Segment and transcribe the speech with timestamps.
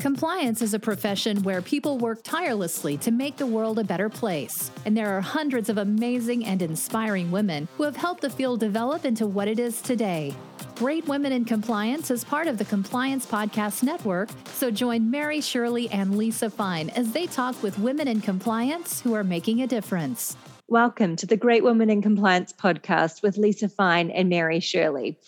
[0.00, 4.70] Compliance is a profession where people work tirelessly to make the world a better place.
[4.86, 9.04] And there are hundreds of amazing and inspiring women who have helped the field develop
[9.04, 10.34] into what it is today.
[10.76, 15.90] Great Women in Compliance is part of the Compliance Podcast Network, so join Mary Shirley
[15.90, 20.34] and Lisa Fine as they talk with women in compliance who are making a difference.
[20.66, 25.18] Welcome to the Great Women in Compliance podcast with Lisa Fine and Mary Shirley.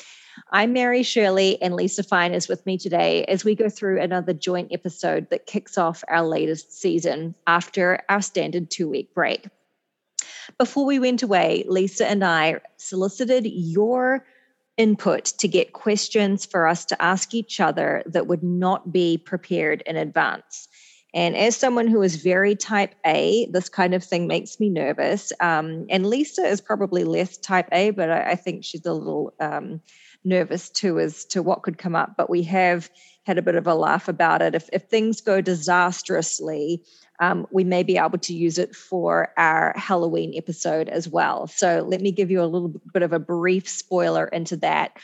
[0.54, 4.34] I'm Mary Shirley, and Lisa Fine is with me today as we go through another
[4.34, 9.48] joint episode that kicks off our latest season after our standard two week break.
[10.58, 14.26] Before we went away, Lisa and I solicited your
[14.76, 19.82] input to get questions for us to ask each other that would not be prepared
[19.86, 20.68] in advance.
[21.14, 25.32] And as someone who is very type A, this kind of thing makes me nervous.
[25.40, 29.32] Um, and Lisa is probably less type A, but I, I think she's a little
[29.40, 29.80] um,
[30.24, 32.16] nervous too as to what could come up.
[32.16, 32.90] But we have
[33.24, 34.54] had a bit of a laugh about it.
[34.54, 36.82] If, if things go disastrously,
[37.20, 41.46] um, we may be able to use it for our Halloween episode as well.
[41.46, 44.96] So let me give you a little bit of a brief spoiler into that.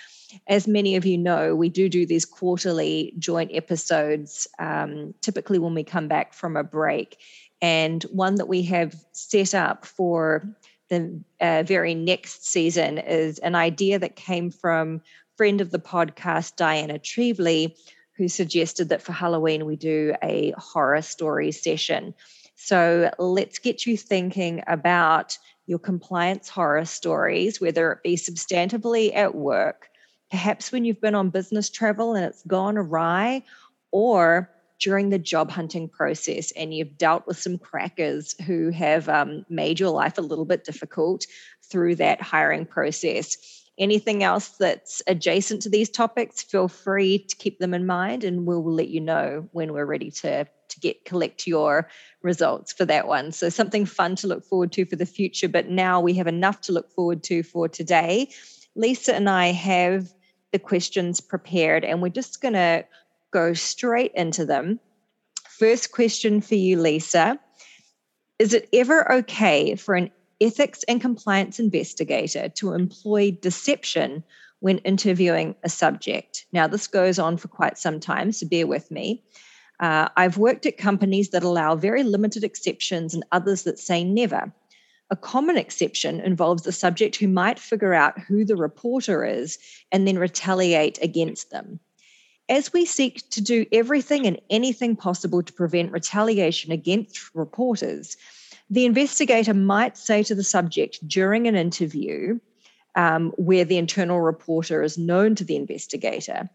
[0.49, 5.75] As many of you know, we do do these quarterly joint episodes, um, typically when
[5.75, 7.19] we come back from a break.
[7.63, 10.57] And one that we have set up for
[10.89, 15.03] the uh, very next season is an idea that came from
[15.37, 17.77] friend of the podcast Diana Treveley,
[18.17, 22.15] who suggested that for Halloween we do a horror story session.
[22.57, 29.35] So let's get you thinking about your compliance horror stories, whether it be substantively at
[29.35, 29.89] work,
[30.31, 33.45] perhaps when you've been on business travel and it's gone awry,
[33.93, 39.45] or during the job hunting process and you've dealt with some crackers who have um,
[39.49, 41.27] made your life a little bit difficult
[41.71, 43.37] through that hiring process.
[43.77, 48.47] Anything else that's adjacent to these topics, feel free to keep them in mind and
[48.47, 51.89] we'll, let you know when we're ready to, to get collect your
[52.23, 53.33] results for that one.
[53.33, 56.61] So something fun to look forward to for the future, but now we have enough
[56.63, 58.31] to look forward to for today.
[58.75, 60.09] Lisa and I have
[60.53, 62.85] the questions prepared and we're just going to
[63.31, 64.81] go straight into them.
[65.49, 67.39] First question for you, Lisa.
[68.39, 74.23] Is it ever okay for an ethics and compliance investigator to employ deception
[74.61, 76.47] when interviewing a subject?
[76.53, 79.25] Now, this goes on for quite some time, so bear with me.
[79.81, 84.53] Uh, I've worked at companies that allow very limited exceptions and others that say never.
[85.11, 89.59] A common exception involves the subject who might figure out who the reporter is
[89.91, 91.81] and then retaliate against them
[92.49, 98.17] as we seek to do everything and anything possible to prevent retaliation against reporters,
[98.71, 102.39] the investigator might say to the subject during an interview
[102.95, 106.49] um, where the internal reporter is known to the investigator,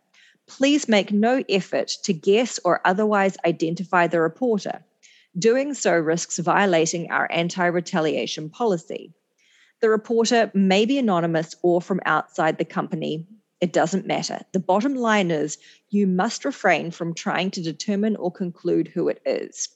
[0.47, 4.83] please make no effort to guess or otherwise identify the reporter.
[5.37, 9.13] Doing so risks violating our anti retaliation policy.
[9.81, 13.25] The reporter may be anonymous or from outside the company,
[13.63, 14.41] it doesn't matter.
[14.51, 15.57] The bottom line is
[15.90, 19.69] you must refrain from trying to determine or conclude who it is.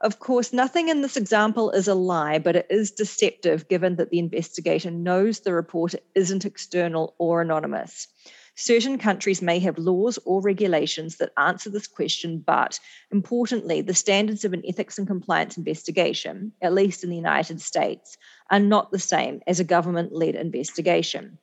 [0.00, 4.10] Of course, nothing in this example is a lie, but it is deceptive given that
[4.10, 8.08] the investigator knows the reporter isn't external or anonymous.
[8.56, 12.80] Certain countries may have laws or regulations that answer this question, but
[13.12, 18.18] importantly, the standards of an ethics and compliance investigation, at least in the United States,
[18.50, 21.38] are not the same as a government led investigation.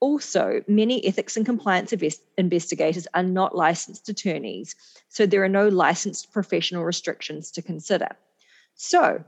[0.00, 4.74] Also, many ethics and compliance invest- investigators are not licensed attorneys,
[5.08, 8.08] so there are no licensed professional restrictions to consider.
[8.74, 9.22] So,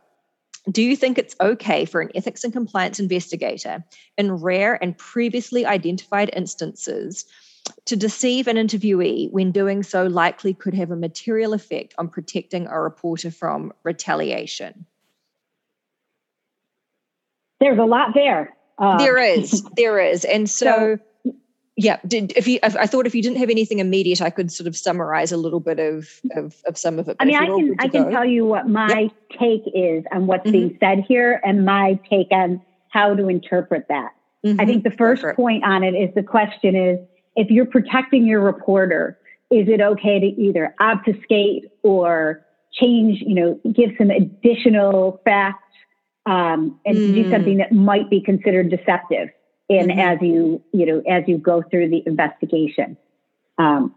[0.70, 3.84] do you think it's okay for an ethics and compliance investigator
[4.16, 7.26] in rare and previously identified instances
[7.84, 12.66] to deceive an interviewee when doing so likely could have a material effect on protecting
[12.66, 14.86] a reporter from retaliation?
[17.60, 18.56] There's a lot there.
[18.78, 21.34] Um, there is, there is, and so, so
[21.76, 21.98] yeah.
[22.06, 22.58] Did if you?
[22.62, 25.60] I thought if you didn't have anything immediate, I could sort of summarize a little
[25.60, 27.16] bit of of, of some of it.
[27.20, 29.12] I mean, I can I can tell you what my yep.
[29.38, 30.52] take is on what's mm-hmm.
[30.52, 34.12] being said here, and my take on how to interpret that.
[34.44, 34.60] Mm-hmm.
[34.60, 36.98] I think the first point on it is the question is
[37.36, 39.18] if you're protecting your reporter,
[39.50, 45.61] is it okay to either obfuscate or change, you know, give some additional facts
[46.26, 47.06] um, and mm.
[47.06, 49.28] to do something that might be considered deceptive
[49.68, 49.98] in mm-hmm.
[49.98, 52.96] as you you know as you go through the investigation.
[53.58, 53.94] Um,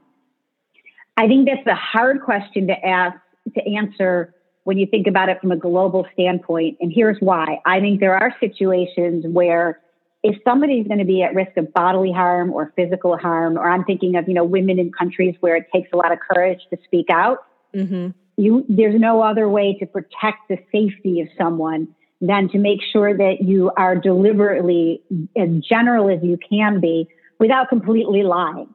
[1.18, 3.18] I think that's a hard question to ask
[3.54, 4.34] to answer
[4.64, 6.78] when you think about it from a global standpoint.
[6.82, 9.80] And here's why: I think there are situations where
[10.24, 13.70] if somebody is going to be at risk of bodily harm or physical harm, or
[13.70, 16.62] I'm thinking of you know women in countries where it takes a lot of courage
[16.72, 17.46] to speak out
[17.76, 18.10] mm-hmm.
[18.38, 21.88] you there's no other way to protect the safety of someone
[22.22, 25.02] than to make sure that you are deliberately
[25.38, 27.08] as general as you can be
[27.40, 28.74] without completely lying.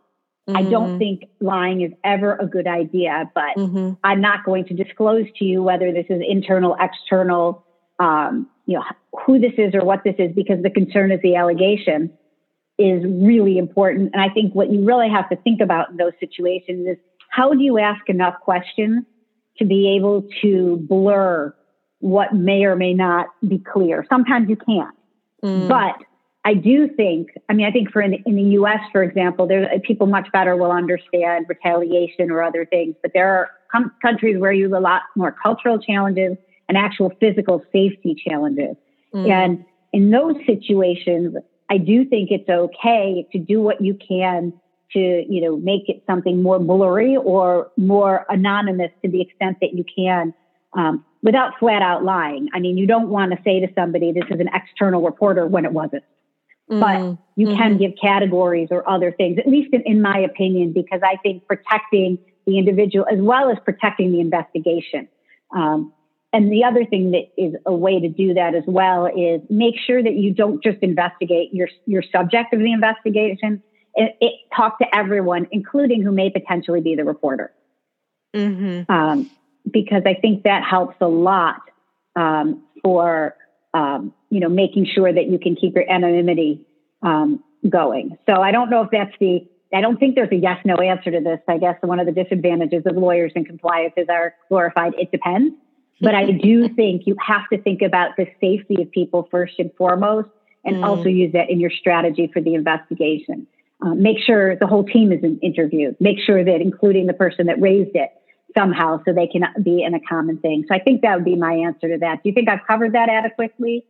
[0.48, 0.56] Mm-hmm.
[0.56, 0.98] I don't mm-hmm.
[0.98, 3.92] think lying is ever a good idea, but mm-hmm.
[4.04, 7.64] I'm not going to disclose to you whether this is internal, external,
[7.98, 8.84] um, you know,
[9.26, 12.10] who this is or what this is, because the concern is the allegation
[12.78, 14.10] is really important.
[14.12, 16.96] And I think what you really have to think about in those situations is
[17.30, 19.04] how do you ask enough questions
[19.58, 21.54] to be able to blur
[22.00, 24.04] what may or may not be clear?
[24.08, 24.94] Sometimes you can't.
[25.44, 25.68] Mm.
[25.68, 25.96] But
[26.44, 29.70] I do think, I mean, I think for in, in the US, for example, there
[29.84, 34.52] people much better will understand retaliation or other things, but there are com- countries where
[34.52, 36.36] you have a lot more cultural challenges
[36.68, 38.76] and actual physical safety challenges.
[39.14, 39.30] Mm.
[39.30, 41.36] And in those situations,
[41.68, 44.52] I do think it's okay to do what you can
[44.92, 49.74] to, you know, make it something more blurry or more anonymous to the extent that
[49.74, 50.34] you can
[50.74, 52.48] um, without flat out lying.
[52.54, 55.64] I mean, you don't want to say to somebody, this is an external reporter when
[55.64, 56.04] it wasn't.
[56.70, 56.80] Mm-hmm.
[56.80, 57.56] But you mm-hmm.
[57.56, 61.46] can give categories or other things, at least in, in my opinion, because I think
[61.46, 65.08] protecting the individual as well as protecting the investigation.
[65.54, 65.92] Um,
[66.32, 69.74] and the other thing that is a way to do that as well is make
[69.84, 73.62] sure that you don't just investigate your your subject of the investigation.
[73.96, 77.52] It, it talk to everyone, including who may potentially be the reporter,
[78.34, 78.90] mm-hmm.
[78.90, 79.28] um,
[79.72, 81.60] because I think that helps a lot
[82.16, 83.36] um, for
[83.74, 86.66] um, you know making sure that you can keep your anonymity
[87.02, 88.16] um, going.
[88.26, 91.10] So I don't know if that's the I don't think there's a yes no answer
[91.10, 91.40] to this.
[91.48, 95.54] I guess one of the disadvantages of lawyers and compliance is our glorified it depends.
[96.00, 99.70] But I do think you have to think about the safety of people first and
[99.76, 100.28] foremost,
[100.64, 100.84] and mm.
[100.84, 103.46] also use that in your strategy for the investigation.
[103.82, 105.96] Um, make sure the whole team is interviewed.
[106.00, 108.10] Make sure that including the person that raised it
[108.56, 110.64] somehow so they can be in a common thing.
[110.68, 112.22] So I think that would be my answer to that.
[112.22, 113.84] Do you think I've covered that adequately?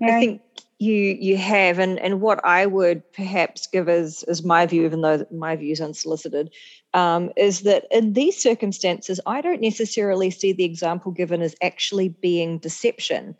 [0.00, 0.16] Mary?
[0.16, 0.42] I think
[0.78, 5.00] you you have and and what i would perhaps give as as my view even
[5.00, 6.50] though my view is unsolicited
[6.94, 12.08] um, is that in these circumstances i don't necessarily see the example given as actually
[12.08, 13.34] being deception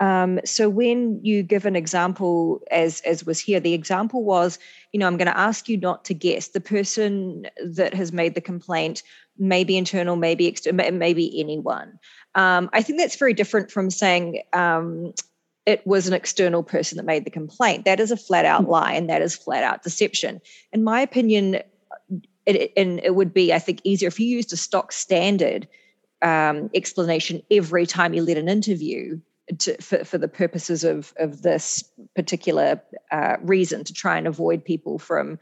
[0.00, 4.58] um, so when you give an example as as was here the example was
[4.92, 8.34] you know i'm going to ask you not to guess the person that has made
[8.34, 9.02] the complaint
[9.38, 11.98] maybe internal maybe external maybe anyone
[12.34, 15.12] um, I think that's very different from saying, um,
[15.64, 17.84] it was an external person that made the complaint.
[17.84, 18.70] That is a flat out hmm.
[18.70, 20.40] lie and that is flat out deception.
[20.72, 21.60] In my opinion,
[22.46, 25.68] it, and it would be, I think, easier if you used a stock standard
[26.22, 29.20] um, explanation every time you led an interview
[29.58, 31.84] to, for, for the purposes of, of this
[32.16, 32.80] particular
[33.10, 35.38] uh, reason to try and avoid people from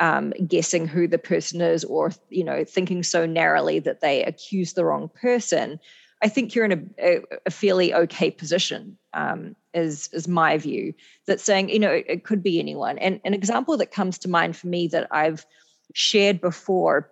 [0.00, 4.72] um, guessing who the person is or you know thinking so narrowly that they accuse
[4.72, 5.78] the wrong person
[6.24, 10.94] I think you're in a, a fairly okay position, um, is is my view.
[11.26, 12.96] That saying, you know, it, it, could be anyone.
[12.96, 15.44] And an example that comes to mind for me that I've
[15.92, 17.10] shared before,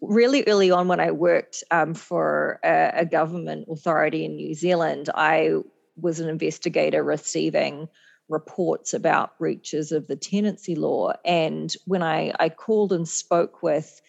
[0.00, 5.10] really early on when I worked um, for a, a government authority in New Zealand,
[5.14, 5.56] I
[5.96, 7.88] was an investigator receiving
[8.30, 11.12] reports about breaches of the tenancy law.
[11.24, 14.00] And when I, I called and spoke with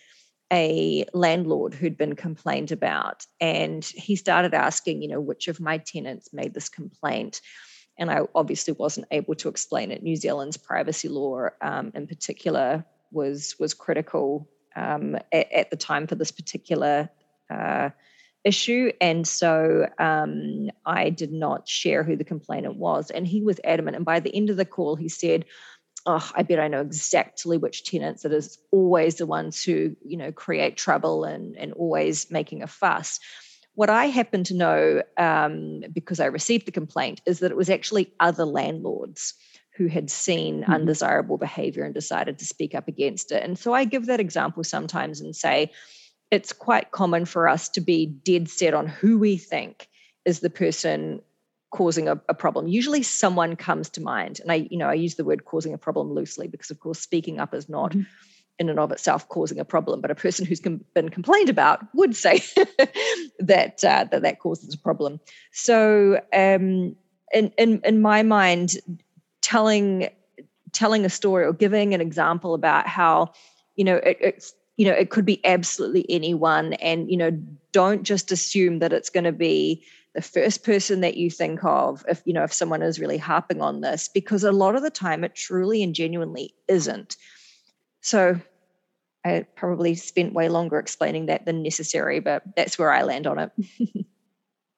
[0.51, 3.25] a landlord who'd been complained about.
[3.39, 7.41] And he started asking, you know, which of my tenants made this complaint.
[7.97, 10.03] And I obviously wasn't able to explain it.
[10.03, 16.07] New Zealand's privacy law, um, in particular, was was critical um, at, at, the time
[16.07, 17.09] for this particular
[17.49, 17.89] uh,
[18.43, 18.91] issue.
[18.99, 23.11] And so um, I did not share who the complainant was.
[23.11, 23.95] And he was adamant.
[23.95, 25.45] And by the end of the call, he said,
[26.05, 30.17] oh, I bet I know exactly which tenants it is always the ones who, you
[30.17, 33.19] know, create trouble and, and always making a fuss.
[33.75, 37.69] What I happen to know, um, because I received the complaint, is that it was
[37.69, 39.33] actually other landlords
[39.77, 40.71] who had seen mm-hmm.
[40.73, 43.43] undesirable behavior and decided to speak up against it.
[43.43, 45.71] And so I give that example sometimes and say,
[46.31, 49.87] it's quite common for us to be dead set on who we think
[50.25, 51.21] is the person
[51.71, 55.15] causing a, a, problem usually someone comes to mind and i you know i use
[55.15, 58.01] the word causing a problem loosely because of course speaking up is not mm-hmm.
[58.59, 61.79] in and of itself causing a problem but a person who's com- been complained about
[61.93, 62.39] would say
[63.39, 65.17] that uh, that that causes a problem
[65.53, 66.93] so um,
[67.33, 68.73] in, in in my mind
[69.41, 70.09] telling
[70.73, 73.31] telling a story or giving an example about how
[73.77, 77.29] you know it, it's you know it could be absolutely anyone and you know
[77.71, 79.85] don't just assume that it's going to be
[80.15, 83.61] the first person that you think of if you know if someone is really harping
[83.61, 87.15] on this because a lot of the time it truly and genuinely isn't
[88.01, 88.41] so
[89.23, 93.37] I probably spent way longer explaining that than necessary, but that's where I land on
[93.37, 93.51] it.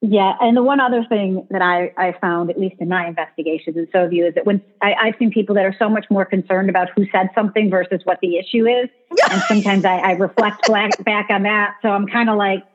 [0.06, 3.78] yeah, and the one other thing that I, I found, at least in my investigations,
[3.78, 6.06] and so have you, is that when I, I've seen people that are so much
[6.10, 8.90] more concerned about who said something versus what the issue is,
[9.32, 11.78] and sometimes I, I reflect back back on that.
[11.82, 12.66] So I'm kind of like,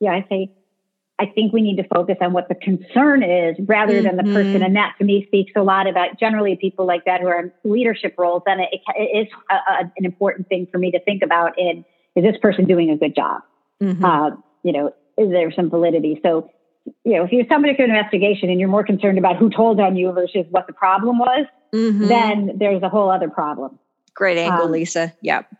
[0.00, 0.50] yeah, I say,
[1.18, 4.16] I think we need to focus on what the concern is rather mm-hmm.
[4.16, 4.54] than the person.
[4.54, 4.62] Mm-hmm.
[4.62, 7.52] And that to me speaks a lot about generally people like that who are in
[7.64, 8.44] leadership roles.
[8.46, 11.84] And it, it is a, a, an important thing for me to think about in
[12.14, 13.42] is this person doing a good job?
[13.82, 14.02] Mm-hmm.
[14.02, 14.30] Uh,
[14.62, 16.18] you know, is there some validity?
[16.22, 16.50] So,
[17.04, 19.80] you know, if you're somebody for an investigation and you're more concerned about who told
[19.80, 22.06] on you versus what the problem was, mm-hmm.
[22.06, 23.78] then there's a whole other problem.
[24.14, 25.12] Great angle, um, Lisa.
[25.22, 25.54] Yep.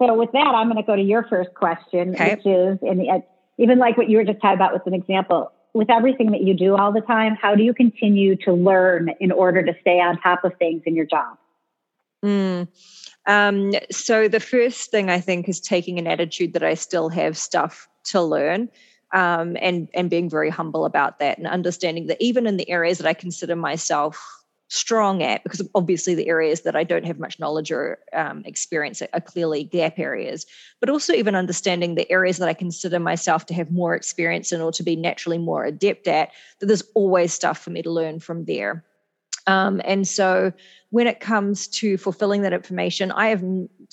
[0.00, 2.34] So with that, I'm going to go to your first question, okay.
[2.34, 3.22] which is, and
[3.58, 6.54] even like what you were just talking about with an example, with everything that you
[6.54, 10.20] do all the time, how do you continue to learn in order to stay on
[10.20, 11.36] top of things in your job?
[12.24, 12.68] Mm.
[13.26, 17.36] Um, so the first thing I think is taking an attitude that I still have
[17.36, 18.68] stuff to learn.
[19.14, 22.98] Um, and and being very humble about that and understanding that even in the areas
[22.98, 24.18] that I consider myself
[24.68, 29.02] strong at because obviously the areas that I don't have much knowledge or um, experience
[29.02, 30.46] are clearly gap areas,
[30.80, 34.60] but also even understanding the areas that I consider myself to have more experience in
[34.60, 38.20] or to be naturally more adept at, that there's always stuff for me to learn
[38.20, 38.84] from there.
[39.46, 40.52] Um, and so
[40.90, 43.44] when it comes to fulfilling that information, I have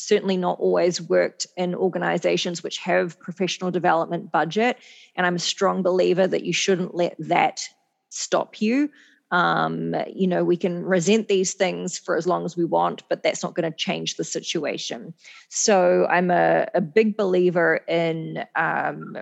[0.01, 4.77] certainly not always worked in organizations which have professional development budget.
[5.15, 7.61] And I'm a strong believer that you shouldn't let that
[8.09, 8.89] stop you
[9.31, 13.23] um, you know, we can resent these things for as long as we want, but
[13.23, 15.13] that's not going to change the situation.
[15.49, 19.17] So I'm a, a big believer in um,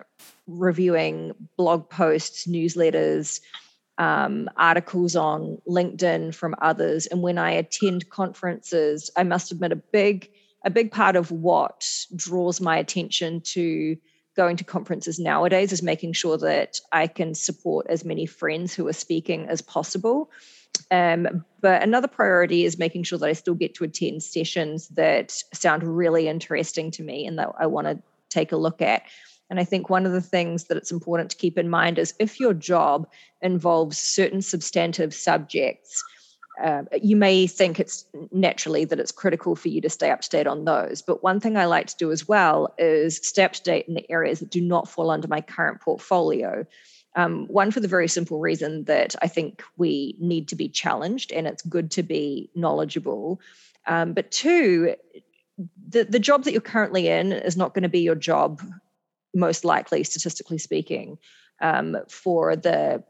[0.47, 3.39] reviewing blog posts, newsletters,
[3.99, 7.05] um, articles on LinkedIn from others.
[7.05, 10.31] And when I attend conferences, I must admit a big
[10.63, 13.97] a big part of what draws my attention to
[14.35, 18.87] going to conferences nowadays is making sure that I can support as many friends who
[18.87, 20.31] are speaking as possible.
[20.91, 25.31] Um, but another priority is making sure that I still get to attend sessions that
[25.53, 29.03] sound really interesting to me and that I want to take a look at.
[29.49, 32.13] And I think one of the things that it's important to keep in mind is
[32.19, 33.09] if your job
[33.41, 36.03] involves certain substantive subjects,
[36.61, 40.29] uh, you may think it's naturally that it's critical for you to stay up to
[40.29, 41.01] date on those.
[41.01, 43.93] But one thing I like to do as well is stay up to date in
[43.93, 46.65] the areas that do not fall under my current portfolio.
[47.15, 51.31] Um, one, for the very simple reason that I think we need to be challenged
[51.31, 53.41] and it's good to be knowledgeable.
[53.87, 54.95] Um, but two,
[55.87, 58.61] the, the job that you're currently in is not going to be your job,
[59.33, 61.17] most likely, statistically speaking,
[61.61, 63.03] um, for the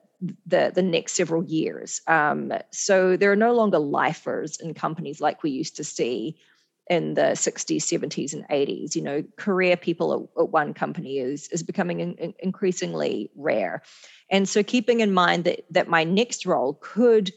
[0.46, 2.02] the the next several years.
[2.08, 6.38] Um, so there are no longer lifers in companies like we used to see
[6.90, 8.96] in the 60s, 70s, and 80s.
[8.96, 13.82] You know, career people at, at one company is is becoming in, increasingly rare,
[14.30, 17.32] and so keeping in mind that that my next role could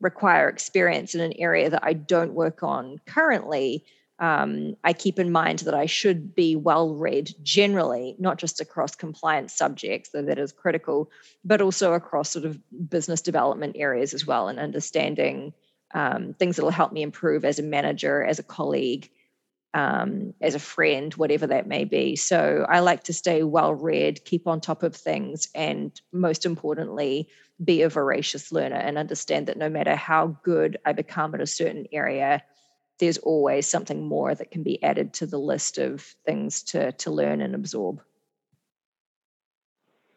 [0.00, 3.84] require experience in an area that I don't work on currently
[4.20, 8.96] um, I keep in mind that I should be well read generally, not just across
[8.96, 11.10] compliance subjects, though that is critical,
[11.44, 12.58] but also across sort of
[12.88, 15.52] business development areas as well, and understanding
[15.94, 19.08] um, things that will help me improve as a manager, as a colleague,
[19.72, 22.16] um, as a friend, whatever that may be.
[22.16, 27.28] So I like to stay well read, keep on top of things, and most importantly,
[27.64, 31.46] be a voracious learner and understand that no matter how good I become at a
[31.46, 32.42] certain area,
[32.98, 37.10] there's always something more that can be added to the list of things to, to
[37.10, 38.02] learn and absorb.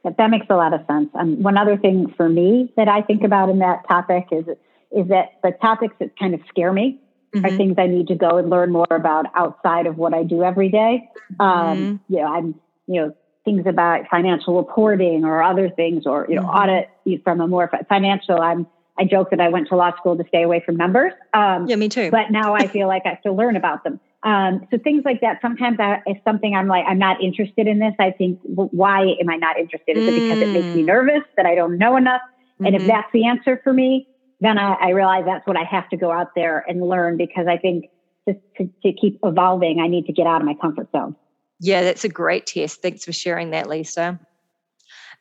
[0.04, 1.10] That makes a lot of sense.
[1.14, 4.46] And one other thing for me that I think about in that topic is
[4.92, 7.00] is that the topics that kind of scare me
[7.34, 7.46] mm-hmm.
[7.46, 10.44] are things I need to go and learn more about outside of what I do
[10.44, 11.08] every day.
[11.40, 11.50] Um, mm-hmm.
[11.50, 12.56] Um, you know, I'm
[12.88, 16.50] you know things about financial reporting or other things, or you know, mm-hmm.
[16.50, 18.42] audit from a more financial.
[18.42, 18.66] I'm
[19.02, 21.14] I joke that I went to law school to stay away from numbers.
[21.34, 22.12] Um, yeah, me too.
[22.12, 24.00] But now I feel like I have to learn about them.
[24.22, 25.40] Um, so things like that.
[25.42, 27.96] Sometimes I, it's something I'm like, I'm not interested in this.
[28.00, 29.98] I think, well, why am I not interested?
[29.98, 30.86] Is it because it makes me mm.
[30.86, 32.22] nervous that I don't know enough?
[32.22, 32.66] Mm-hmm.
[32.68, 32.90] And if mm-hmm.
[32.90, 34.08] that's the answer for me,
[34.40, 37.48] then I, I, realize that's what I have to go out there and learn because
[37.48, 37.86] I think
[38.28, 41.16] just to, to keep evolving, I need to get out of my comfort zone.
[41.60, 42.84] Yeah, that's a great test.
[42.84, 44.20] Thanks for sharing that, Lisa.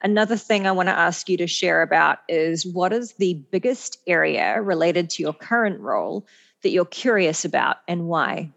[0.03, 3.99] Another thing I want to ask you to share about is what is the biggest
[4.07, 6.27] area related to your current role
[6.63, 8.51] that you're curious about and why?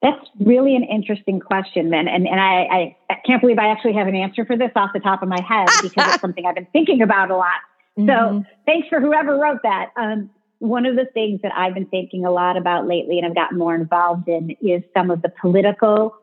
[0.00, 2.08] That's really an interesting question, man.
[2.08, 5.00] And, and I, I, can't believe I actually have an answer for this off the
[5.00, 7.54] top of my head because it's something I've been thinking about a lot.
[7.98, 8.08] Mm-hmm.
[8.08, 9.90] So thanks for whoever wrote that.
[9.96, 13.34] Um, one of the things that I've been thinking a lot about lately and I've
[13.34, 16.14] gotten more involved in is some of the political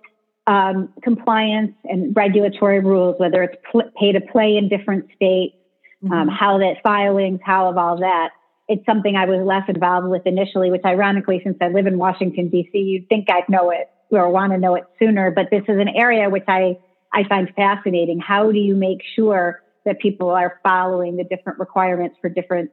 [0.47, 5.55] um, compliance and regulatory rules, whether it's pl- pay to play in different states,
[6.03, 6.13] um, mm-hmm.
[6.13, 8.29] um, how that filings, how of all that.
[8.67, 12.49] It's something I was less involved with initially, which ironically, since I live in Washington,
[12.49, 15.29] D.C., you'd think I'd know it or want to know it sooner.
[15.29, 16.77] But this is an area which I,
[17.13, 18.19] I find fascinating.
[18.19, 22.71] How do you make sure that people are following the different requirements for different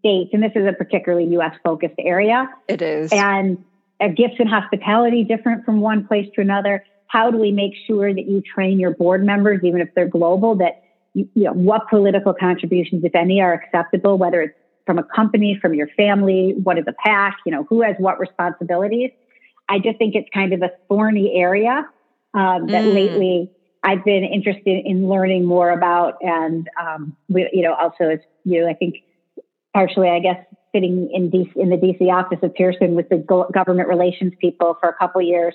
[0.00, 0.30] states?
[0.32, 1.54] And this is a particularly U.S.
[1.64, 2.48] focused area.
[2.68, 3.12] It is.
[3.12, 3.64] And
[4.00, 6.84] are gifts and hospitality different from one place to another?
[7.08, 10.56] How do we make sure that you train your board members, even if they're global,
[10.56, 10.82] that
[11.14, 14.54] you, you know what political contributions, if any, are acceptable, whether it's
[14.86, 18.20] from a company, from your family, what is a PAC, you know, who has what
[18.20, 19.10] responsibilities?
[19.68, 21.88] I just think it's kind of a thorny area
[22.34, 22.94] um, that mm.
[22.94, 23.50] lately
[23.82, 28.60] I've been interested in learning more about, and um, we, you know, also as you,
[28.60, 28.96] know, I think
[29.74, 30.38] partially, I guess,
[30.76, 33.18] sitting in in the DC office of Pearson with the
[33.52, 35.54] government relations people for a couple years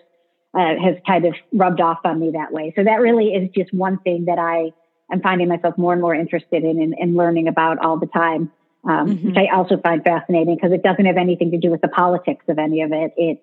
[0.54, 2.74] uh, has kind of rubbed off on me that way.
[2.76, 4.72] So that really is just one thing that I
[5.12, 8.52] am finding myself more and more interested in and, learning about all the time,
[8.84, 9.28] um, mm-hmm.
[9.28, 12.46] which I also find fascinating because it doesn't have anything to do with the politics
[12.48, 13.14] of any of it.
[13.16, 13.42] It's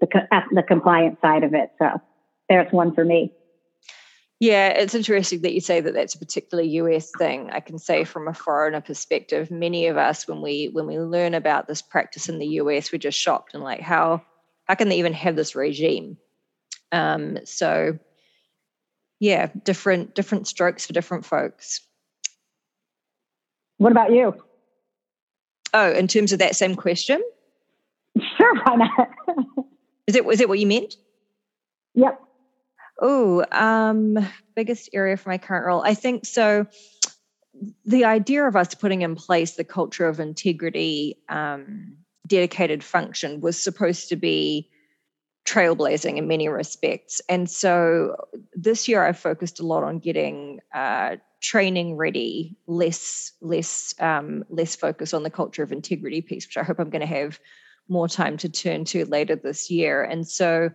[0.00, 0.06] the,
[0.52, 1.72] the compliance side of it.
[1.78, 2.00] So
[2.48, 3.32] there's one for me.
[4.38, 7.50] Yeah, it's interesting that you say that that's a particularly US thing.
[7.50, 11.32] I can say from a foreigner perspective, many of us when we when we learn
[11.32, 14.22] about this practice in the US, we're just shocked and like how
[14.64, 16.18] how can they even have this regime?
[16.92, 17.98] Um, so
[19.20, 21.80] yeah, different different strokes for different folks.
[23.78, 24.34] What about you?
[25.72, 27.22] Oh, in terms of that same question?
[28.36, 29.08] Sure, why not?
[30.06, 30.96] is it was it what you meant?
[31.94, 32.20] Yep.
[33.00, 34.18] Oh, um,
[34.54, 35.82] biggest area for my current role.
[35.82, 36.66] I think so.
[37.84, 43.62] The idea of us putting in place the culture of integrity, um, dedicated function was
[43.62, 44.70] supposed to be
[45.46, 47.20] trailblazing in many respects.
[47.28, 48.16] And so
[48.54, 54.74] this year I focused a lot on getting uh, training ready, less less um, less
[54.74, 57.38] focus on the culture of integrity piece, which I hope I'm going to have
[57.88, 60.02] more time to turn to later this year.
[60.02, 60.70] And so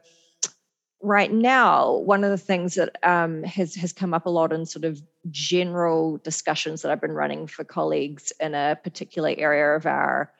[1.02, 4.66] right now, one of the things that um, has has come up a lot in
[4.66, 9.86] sort of general discussions that I've been running for colleagues in a particular area of
[9.86, 10.32] our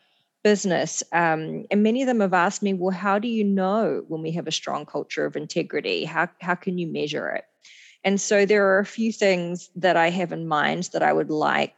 [0.44, 4.22] business, um, and many of them have asked me, "Well, how do you know when
[4.22, 6.06] we have a strong culture of integrity?
[6.06, 7.46] How how can you measure it?"
[8.04, 11.30] And so there are a few things that I have in mind that I would
[11.30, 11.76] like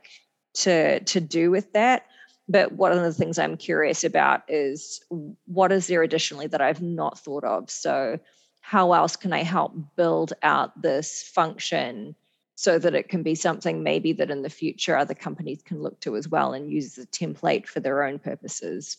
[0.55, 2.05] to to do with that.
[2.49, 5.01] But one of the things I'm curious about is
[5.45, 7.69] what is there additionally that I've not thought of.
[7.69, 8.19] So
[8.63, 12.15] how else can I help build out this function
[12.55, 15.99] so that it can be something maybe that in the future other companies can look
[15.99, 18.97] to as well and use as a template for their own purposes?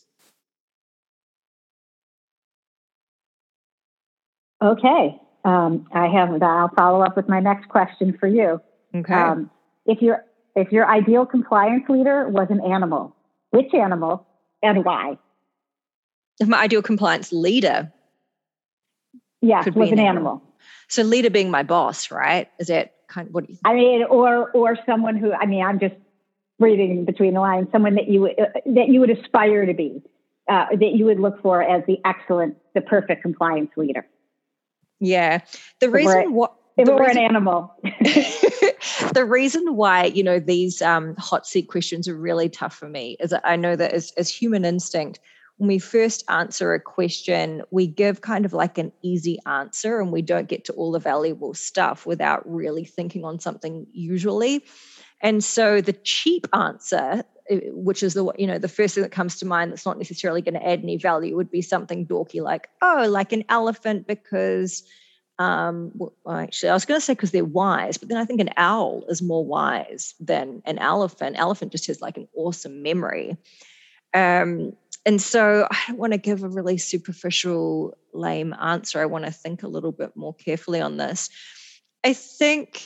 [4.63, 5.19] Okay.
[5.43, 8.61] Um, I have I'll follow up with my next question for you.
[8.93, 9.13] Okay.
[9.13, 9.49] Um,
[9.87, 10.23] if your
[10.55, 13.15] if your ideal compliance leader was an animal,
[13.49, 14.27] which animal
[14.61, 15.17] and why?
[16.39, 17.91] If my ideal compliance leader
[19.45, 20.33] yeah, Could was an, an animal.
[20.33, 20.41] animal.
[20.87, 22.49] So leader being my boss, right?
[22.59, 23.49] Is that kind of what?
[23.49, 25.95] You- I mean, or or someone who I mean, I'm just
[26.59, 27.67] reading between the lines.
[27.71, 30.01] Someone that you uh, that you would aspire to be,
[30.49, 34.05] uh, that you would look for as the excellent, the perfect compliance leader.
[34.99, 35.39] Yeah,
[35.79, 37.73] the reason what if it were reason, an animal.
[39.13, 43.17] the reason why you know these um, hot seat questions are really tough for me
[43.19, 45.19] is that I know that as, as human instinct,
[45.57, 50.11] when we first answer a question, we give kind of like an easy answer and
[50.11, 54.65] we don't get to all the valuable stuff without really thinking on something usually.
[55.21, 59.37] And so the cheap answer, which is the you know the first thing that comes
[59.37, 62.69] to mind that's not necessarily going to add any value would be something dorky like
[62.81, 64.83] oh like an elephant because
[65.37, 68.41] um well, actually i was going to say because they're wise but then i think
[68.41, 73.37] an owl is more wise than an elephant elephant just has like an awesome memory
[74.15, 74.73] um
[75.05, 78.99] and so I don't want to give a really superficial, lame answer.
[78.99, 81.29] I want to think a little bit more carefully on this.
[82.03, 82.83] I think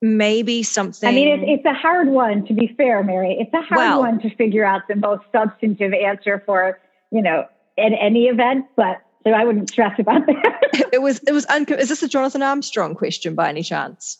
[0.00, 1.08] maybe something.
[1.08, 3.36] I mean, it's, it's a hard one, to be fair, Mary.
[3.38, 6.80] It's a hard well, one to figure out the most substantive answer for,
[7.12, 7.46] you know,
[7.76, 10.88] in any event, but so I wouldn't stress about that.
[10.92, 14.18] it was, it was, unco- is this a Jonathan Armstrong question by any chance?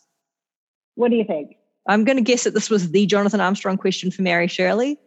[0.94, 1.57] What do you think?
[1.88, 4.98] I'm going to guess that this was the Jonathan Armstrong question for Mary Shirley.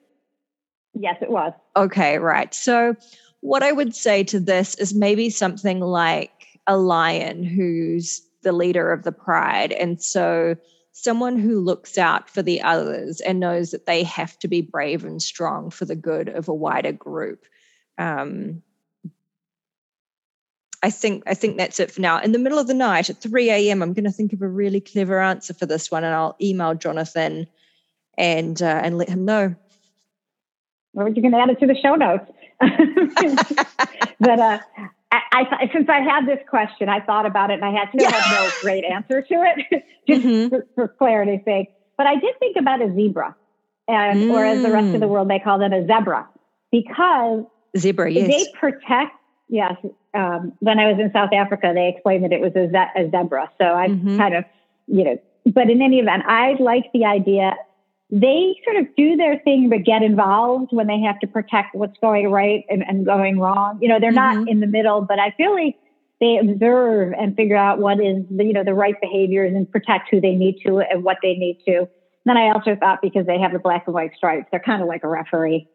[1.00, 1.54] Yes, it was.
[1.76, 2.54] Okay, right.
[2.54, 2.96] So,
[3.42, 8.92] what I would say to this is maybe something like a lion who's the leader
[8.92, 9.72] of the pride.
[9.74, 10.56] And so,
[10.94, 15.04] someone who looks out for the others and knows that they have to be brave
[15.04, 17.46] and strong for the good of a wider group.
[17.98, 18.62] Um,
[20.82, 22.22] I think I think that's it for now.
[22.22, 24.48] In the middle of the night at 3 a.m., I'm going to think of a
[24.48, 27.48] really clever answer for this one, and I'll email Jonathan
[28.18, 29.56] and uh, and let him know.
[30.96, 32.26] Or you're going to add it to the show notes.
[34.20, 34.60] but uh,
[35.12, 38.06] I, I, since I had this question, I thought about it, and I had to
[38.06, 40.50] have no great answer to it, just mm-hmm.
[40.50, 41.70] for, for, clarity's sake.
[41.98, 43.36] But I did think about a zebra,
[43.88, 44.34] and mm.
[44.34, 45.10] or as the rest of the mm.
[45.10, 46.28] world they call them a zebra,
[46.72, 47.44] because
[47.78, 48.12] zebra.
[48.12, 48.28] Yes.
[48.28, 49.12] They protect.
[49.48, 49.76] Yes,
[50.14, 53.10] um, when I was in South Africa, they explained that it was a, ze- a
[53.12, 53.52] zebra.
[53.60, 54.18] So I mm-hmm.
[54.18, 54.46] kind of,
[54.88, 57.56] you know, but in any event, I like the idea.
[58.12, 61.98] They sort of do their thing, but get involved when they have to protect what's
[62.00, 63.80] going right and, and going wrong.
[63.82, 64.40] You know, they're mm-hmm.
[64.42, 65.76] not in the middle, but I feel like
[66.22, 70.10] they observe and figure out what is the, you know, the right behaviors and protect
[70.12, 71.80] who they need to and what they need to.
[71.80, 71.88] And
[72.26, 74.88] then I also thought because they have the black and white stripes, they're kind of
[74.88, 75.68] like a referee.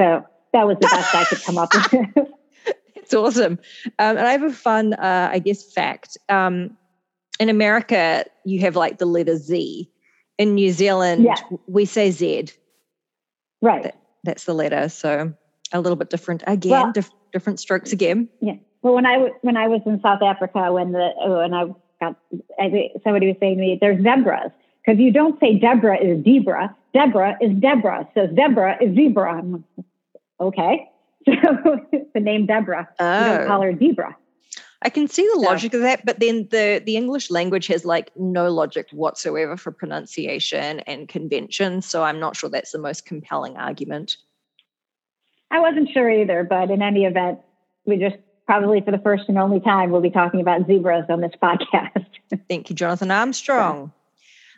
[0.00, 2.28] So that was the best I could come up with.
[2.94, 3.58] It's awesome.
[3.98, 6.16] Um, and I have a fun, uh, I guess, fact.
[6.28, 6.78] Um,
[7.40, 9.90] in America, you have like the letter Z.
[10.38, 11.36] In New Zealand, yeah.
[11.66, 12.48] we say Z.
[13.60, 13.82] Right.
[13.84, 14.88] That, that's the letter.
[14.88, 15.32] So
[15.72, 18.28] a little bit different again, well, dif- different strokes again.
[18.40, 18.54] Yeah.
[18.82, 21.66] Well, when I w- when I was in South Africa, when the when I
[22.00, 22.16] got
[23.04, 24.50] somebody was saying to me, "There's zebras,"
[24.84, 26.74] because you don't say Deborah is Debra.
[26.92, 28.08] Deborah is Deborah.
[28.14, 29.38] So zebra is zebra.
[29.38, 29.86] I'm like,
[30.40, 30.88] okay.
[31.24, 31.78] So
[32.14, 33.18] the name Deborah, oh.
[33.20, 33.46] you don't oh.
[33.46, 34.16] call her Debra.
[34.84, 38.10] I can see the logic of that, but then the the English language has like
[38.16, 41.82] no logic whatsoever for pronunciation and convention.
[41.82, 44.16] So I'm not sure that's the most compelling argument.
[45.50, 47.40] I wasn't sure either, but in any event,
[47.84, 48.16] we just
[48.46, 52.06] probably for the first and only time we'll be talking about zebras on this podcast.
[52.48, 53.92] Thank you, Jonathan Armstrong.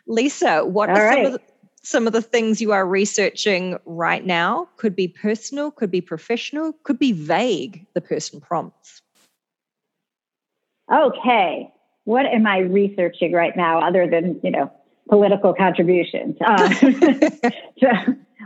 [0.07, 1.15] Lisa, what All are right.
[1.15, 1.41] some of the
[1.83, 6.73] some of the things you are researching right now could be personal, could be professional,
[6.83, 9.03] could be vague, the person prompts.
[10.91, 11.71] Okay.
[12.03, 14.71] What am I researching right now other than, you know,
[15.09, 16.35] political contributions?
[16.45, 16.69] Uh,
[17.79, 17.87] so,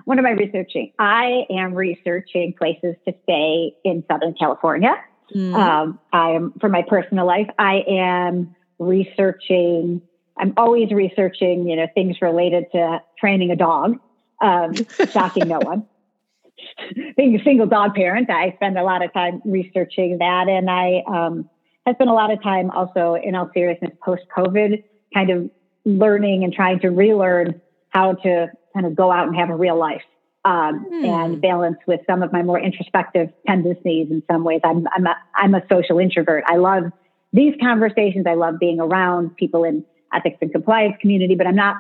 [0.05, 0.93] what am I researching?
[0.97, 4.95] I am researching places to stay in Southern California.
[5.35, 5.53] Mm.
[5.53, 10.01] Um, I am, for my personal life, I am researching
[10.39, 13.99] I'm always researching, you know, things related to training a dog.
[14.41, 14.73] Um,
[15.11, 15.85] shocking no one.
[17.17, 21.03] Being a single dog parent, I spend a lot of time researching that, and I
[21.07, 21.49] um,
[21.89, 25.49] have spent a lot of time also, in all seriousness, post COVID, kind of
[25.85, 29.77] learning and trying to relearn how to kind of go out and have a real
[29.77, 30.01] life
[30.45, 31.05] um, hmm.
[31.05, 34.07] and balance with some of my more introspective tendencies.
[34.09, 36.43] In some ways, I'm I'm a, I'm a social introvert.
[36.47, 36.83] I love
[37.33, 38.25] these conversations.
[38.27, 41.75] I love being around people in ethics and compliance community, but I'm not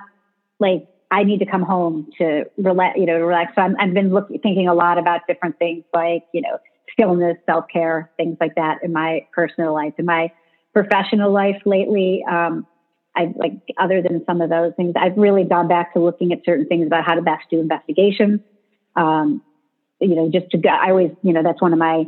[0.59, 3.53] like I need to come home to relax, you know, relax.
[3.55, 6.59] So I'm, i have been looking, thinking a lot about different things like, you know,
[6.93, 9.93] stillness, self care, things like that in my personal life.
[9.97, 10.31] In my
[10.73, 12.65] professional life lately, um,
[13.15, 16.39] I like other than some of those things, I've really gone back to looking at
[16.45, 18.39] certain things about how to best do investigations.
[18.95, 19.41] Um,
[19.99, 22.05] you know, just to go, I always, you know, that's one of my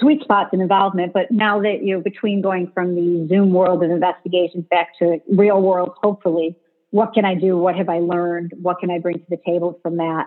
[0.00, 1.12] sweet spots and involvement.
[1.12, 5.20] But now that you know, between going from the Zoom world of investigations back to
[5.28, 6.56] real world, hopefully,
[6.90, 7.56] what can I do?
[7.56, 8.52] What have I learned?
[8.60, 10.26] What can I bring to the table from that?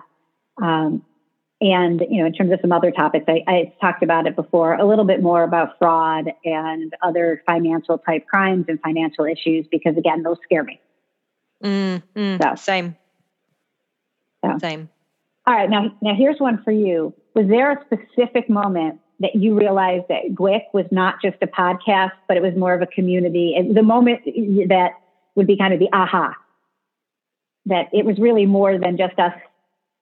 [0.62, 1.04] Um,
[1.60, 4.74] and you know, in terms of some other topics, I, I, talked about it before
[4.74, 9.96] a little bit more about fraud and other financial type crimes and financial issues because
[9.96, 10.80] again, those scare me.
[11.62, 12.96] Mm, mm, so, same.
[14.44, 14.56] So.
[14.58, 14.88] Same.
[15.46, 17.14] All right, now now here's one for you.
[17.34, 22.12] Was there a specific moment that you realized that GWIC was not just a podcast,
[22.26, 23.54] but it was more of a community.
[23.54, 24.92] And the moment that
[25.34, 26.34] would be kind of the aha,
[27.66, 29.34] that it was really more than just us,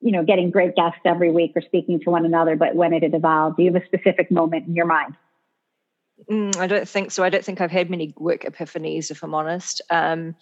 [0.00, 3.02] you know, getting great guests every week or speaking to one another, but when it
[3.02, 3.56] had evolved.
[3.56, 5.16] Do you have a specific moment in your mind?
[6.30, 7.22] Mm, I don't think so.
[7.22, 9.80] I don't think I've had many GWIC epiphanies, if I'm honest.
[9.90, 10.34] Um,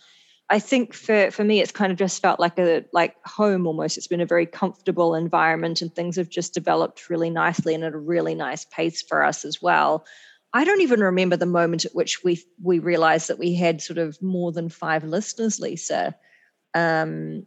[0.49, 3.97] I think for for me, it's kind of just felt like a like home almost.
[3.97, 7.95] It's been a very comfortable environment, and things have just developed really nicely and at
[7.95, 10.07] a really nice pace for us as well.
[10.53, 13.99] I don't even remember the moment at which we we realized that we had sort
[13.99, 16.15] of more than five listeners, Lisa.
[16.75, 17.47] Um,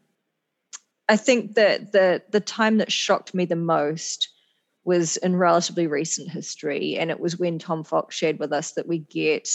[1.10, 4.30] I think that the the time that shocked me the most
[4.86, 8.88] was in relatively recent history, and it was when Tom Fox shared with us that
[8.88, 9.50] we get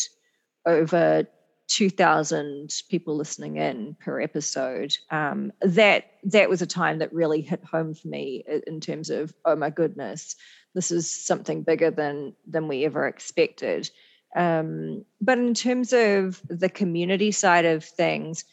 [0.67, 1.27] over
[1.69, 4.95] 2000 people listening in per episode.
[5.11, 9.33] Um, that that was a time that really hit home for me in terms of
[9.45, 10.37] oh my goodness
[10.75, 13.89] this is something bigger than than we ever expected.
[14.37, 18.45] Um, but in terms of the community side of things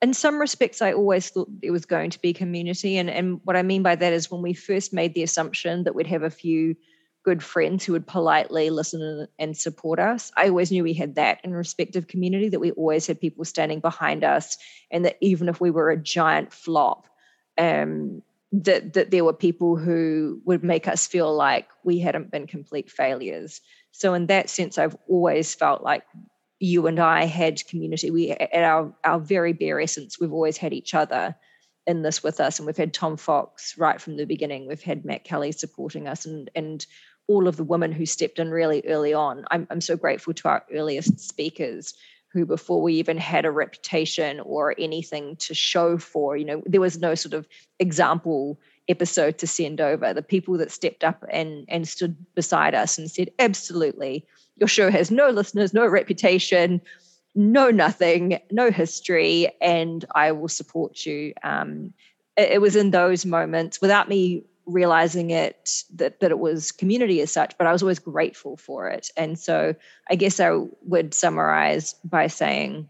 [0.00, 2.98] in some respects, I always thought it was going to be community.
[2.98, 5.94] And, and what I mean by that is when we first made the assumption that
[5.94, 6.76] we'd have a few
[7.24, 11.40] good friends who would politely listen and support us, I always knew we had that
[11.42, 14.56] in respective community, that we always had people standing behind us,
[14.90, 17.08] and that even if we were a giant flop,
[17.58, 22.46] um, that that there were people who would make us feel like we hadn't been
[22.46, 23.60] complete failures.
[23.92, 26.04] So in that sense, I've always felt like
[26.60, 28.10] you and I had community.
[28.10, 31.34] We at our our very bare essence, we've always had each other
[31.86, 34.66] in this with us, and we've had Tom Fox right from the beginning.
[34.66, 36.84] We've had Matt Kelly supporting us, and and
[37.28, 39.44] all of the women who stepped in really early on.
[39.50, 41.94] I'm I'm so grateful to our earliest speakers
[42.32, 46.80] who before we even had a reputation or anything to show for you know there
[46.80, 47.46] was no sort of
[47.78, 52.98] example episode to send over the people that stepped up and and stood beside us
[52.98, 54.26] and said absolutely
[54.58, 56.80] your show has no listeners, no reputation,
[57.34, 61.34] no nothing, no history, and I will support you.
[61.42, 61.92] Um,
[62.36, 67.20] it, it was in those moments, without me realizing it, that that it was community
[67.20, 69.10] as such, but I was always grateful for it.
[69.16, 69.74] And so,
[70.10, 70.50] I guess I
[70.82, 72.88] would summarize by saying.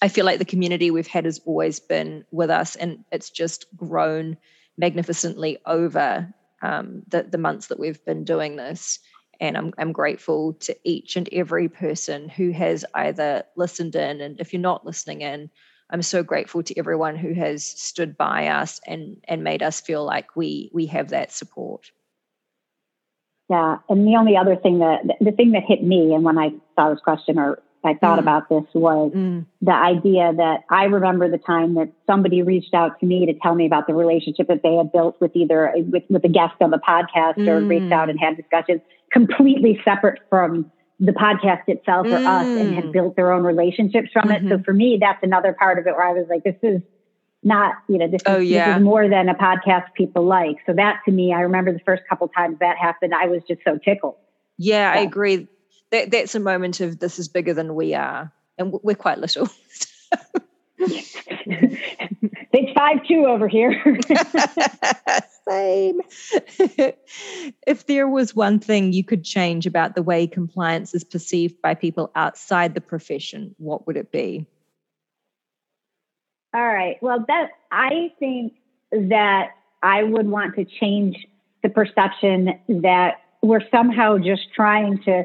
[0.00, 3.66] I feel like the community we've had has always been with us, and it's just
[3.76, 4.36] grown
[4.76, 8.98] magnificently over um, the, the months that we've been doing this.
[9.42, 14.20] And I'm, I'm grateful to each and every person who has either listened in.
[14.20, 15.50] And if you're not listening in,
[15.90, 20.04] I'm so grateful to everyone who has stood by us and, and made us feel
[20.04, 21.90] like we, we have that support.
[23.50, 23.78] Yeah.
[23.88, 26.90] And the only other thing that, the thing that hit me, and when I saw
[26.90, 28.22] this question or I thought mm.
[28.22, 29.44] about this was mm.
[29.60, 33.56] the idea that I remember the time that somebody reached out to me to tell
[33.56, 36.70] me about the relationship that they had built with either with, with a guest on
[36.70, 37.48] the podcast mm.
[37.48, 38.80] or reached out and had discussions
[39.12, 42.92] completely separate from the podcast itself or us and had mm.
[42.92, 44.46] built their own relationships from mm-hmm.
[44.46, 44.48] it.
[44.48, 44.62] So mm-hmm.
[44.62, 46.80] for me, that's another part of it where I was like, this is
[47.42, 48.68] not, you know, this, oh, is, yeah.
[48.68, 50.56] this is more than a podcast people like.
[50.64, 53.62] So that to me, I remember the first couple times that happened, I was just
[53.64, 54.14] so tickled.
[54.58, 55.48] Yeah, I agree.
[55.90, 59.48] That that's a moment of this is bigger than we are, and we're quite little.
[62.52, 63.80] it's five two over here.
[65.48, 66.00] Same.
[67.66, 71.74] if there was one thing you could change about the way compliance is perceived by
[71.74, 74.46] people outside the profession, what would it be?
[76.54, 77.02] All right.
[77.02, 78.54] Well, that I think
[78.92, 81.26] that I would want to change
[81.62, 85.24] the perception that we're somehow just trying to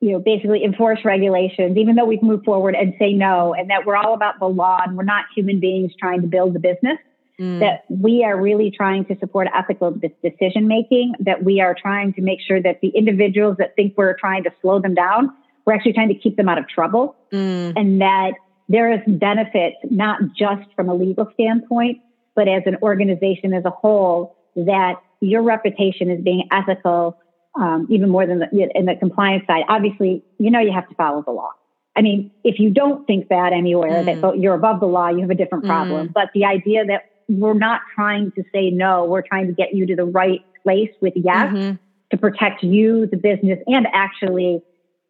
[0.00, 3.86] you know, basically enforce regulations, even though we've moved forward and say no, and that
[3.86, 6.98] we're all about the law and we're not human beings trying to build the business.
[7.40, 7.58] Mm.
[7.58, 9.90] That we are really trying to support ethical
[10.22, 14.16] decision making, that we are trying to make sure that the individuals that think we're
[14.16, 15.32] trying to slow them down,
[15.64, 17.16] we're actually trying to keep them out of trouble.
[17.32, 17.72] Mm.
[17.74, 18.34] And that
[18.68, 21.98] there is benefits, not just from a legal standpoint,
[22.36, 27.18] but as an organization as a whole, that your reputation is being ethical
[27.56, 29.64] um, even more than the, in the compliance side.
[29.68, 31.50] Obviously, you know you have to follow the law.
[31.96, 34.20] I mean, if you don't think that anywhere, mm.
[34.20, 36.08] that you're above the law, you have a different problem.
[36.08, 36.12] Mm.
[36.12, 39.86] But the idea that we're not trying to say no, we're trying to get you
[39.86, 41.76] to the right place with yes mm-hmm.
[42.10, 44.62] to protect you, the business, and actually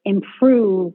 [0.05, 0.93] improve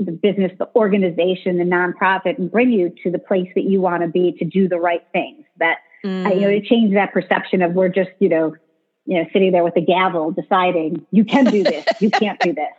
[0.00, 4.02] the business, the organization, the nonprofit, and bring you to the place that you want
[4.02, 5.44] to be to do the right things.
[5.58, 6.34] That mm.
[6.34, 8.56] You know, to change that perception of we're just, you know,
[9.10, 12.52] you know, sitting there with a gavel deciding you can do this, you can't do
[12.52, 12.72] this.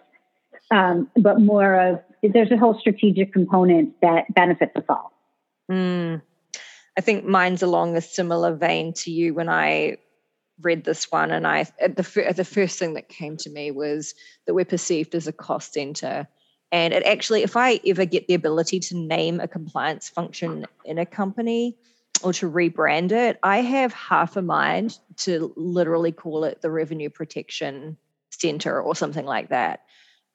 [0.71, 5.11] Um, but more of there's a whole strategic component that benefits us all.
[5.69, 6.21] Mm.
[6.97, 9.97] I think mine's along a similar vein to you when I
[10.61, 14.15] read this one, and I the the first thing that came to me was
[14.47, 16.29] that we're perceived as a cost center.
[16.71, 20.97] And it actually, if I ever get the ability to name a compliance function in
[20.97, 21.75] a company,
[22.23, 27.09] or to rebrand it, I have half a mind to literally call it the Revenue
[27.09, 27.97] Protection
[28.29, 29.81] Center or something like that.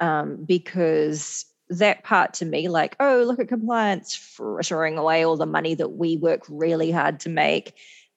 [0.01, 5.47] Um, because that part to me, like, oh, look at compliance frittering away all the
[5.47, 7.75] money that we work really hard to make.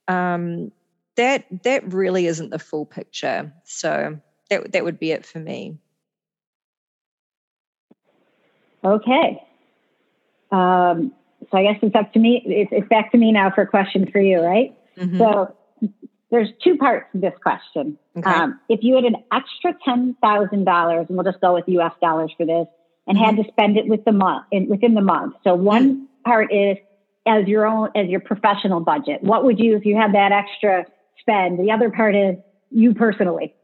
[0.07, 0.71] Um,
[1.15, 3.53] that that really isn't the full picture.
[3.65, 4.19] So
[4.49, 5.77] that that would be it for me.
[8.83, 9.43] Okay.
[10.51, 11.11] Um,
[11.51, 12.41] so I guess it's up to me.
[12.45, 14.75] It's, it's back to me now for a question for you, right?
[14.97, 15.17] Mm-hmm.
[15.17, 15.55] So
[16.31, 17.97] there's two parts to this question.
[18.17, 18.29] Okay.
[18.29, 21.93] Um, if you had an extra ten thousand dollars, and we'll just go with U.S.
[22.01, 22.67] dollars for this,
[23.07, 23.25] and mm-hmm.
[23.25, 25.35] had to spend it with the month in, within the month.
[25.43, 26.23] So one mm-hmm.
[26.25, 26.77] part is
[27.27, 29.23] as your own as your professional budget.
[29.23, 30.85] What would you if you had that extra
[31.19, 31.59] spend?
[31.59, 32.35] The other part is
[32.69, 33.55] you personally.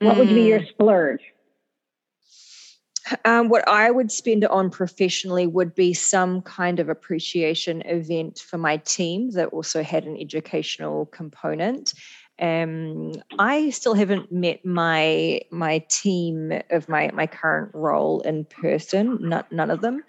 [0.00, 0.68] What would be your mm.
[0.68, 1.20] splurge?
[3.24, 8.38] Um, what I would spend it on professionally would be some kind of appreciation event
[8.38, 11.92] for my team that also had an educational component.
[12.40, 19.18] Um, I still haven't met my my team of my my current role in person.
[19.20, 20.02] Not, none of them.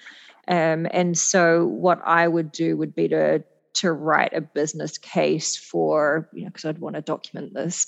[0.48, 3.44] Um, and so, what I would do would be to
[3.76, 7.86] to write a business case for you know because I'd want to document this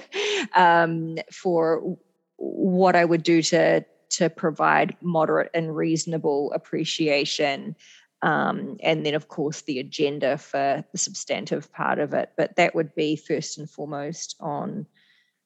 [0.54, 1.98] um, for
[2.36, 3.84] what I would do to
[4.16, 7.76] to provide moderate and reasonable appreciation
[8.24, 12.30] um, and then, of course, the agenda for the substantive part of it.
[12.38, 14.86] But that would be first and foremost on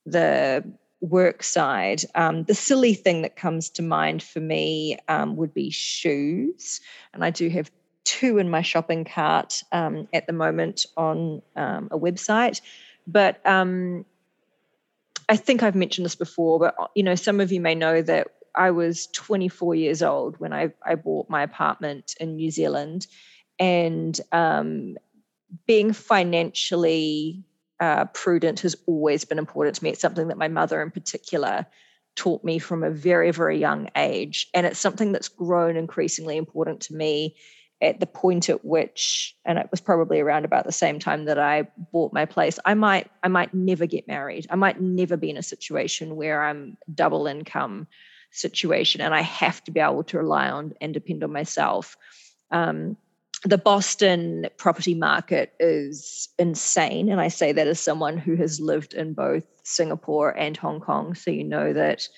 [0.07, 0.65] the
[1.01, 2.03] work side.
[2.15, 6.81] Um, the silly thing that comes to mind for me um, would be shoes.
[7.13, 7.69] And I do have
[8.05, 12.61] two in my shopping cart um, at the moment on um, a website.
[13.09, 14.05] But um,
[15.29, 18.29] I think I've mentioned this before, but you know, some of you may know that
[18.59, 23.07] I was 24 years old when I, I bought my apartment in New Zealand.
[23.59, 24.97] And um,
[25.67, 27.45] being financially
[27.81, 29.91] uh, prudent has always been important to me.
[29.91, 31.67] It's something that my mother, in particular,
[32.17, 34.49] taught me from a very, very young age.
[34.53, 37.37] And it's something that's grown increasingly important to me
[37.81, 41.39] at the point at which and it was probably around about the same time that
[41.39, 45.31] I bought my place I might I might never get married I might never be
[45.31, 47.87] in a situation where I'm double income
[48.31, 51.97] situation and I have to be able to rely on and depend on myself.
[52.51, 52.97] Um,
[53.45, 57.09] the Boston property market is insane.
[57.09, 61.15] And I say that as someone who has lived in both Singapore and Hong Kong.
[61.15, 62.09] So you know that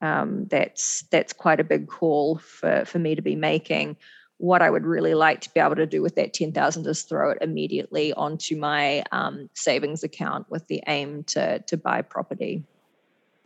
[0.00, 3.96] um, that's that's quite a big call for, for me to be making.
[4.38, 7.30] What I would really like to be able to do with that 10,000 is throw
[7.30, 12.64] it immediately onto my um, savings account with the aim to, to buy property.